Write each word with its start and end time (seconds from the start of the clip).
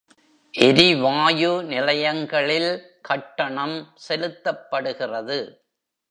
எரிவாயு 0.53 1.63
நிலையங்களில் 1.63 2.71
கட்டணம் 3.01 3.75
செலுத்தப்படுகிறது. 4.07 5.37